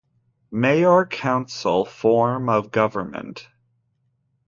[0.49, 3.47] Mayor- Council form of government.